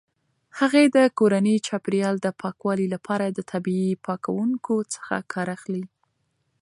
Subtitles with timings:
[0.59, 5.85] هغې د کورني چاپیریال د پاکوالي لپاره د طبیعي پاکونکو څخه کار اخلي.